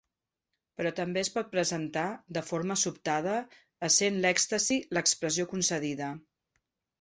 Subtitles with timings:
[0.79, 2.05] Però també es pot presentar
[2.37, 3.35] de forma sobtada
[3.89, 6.11] essent l'èxtasi l'expressió concedida.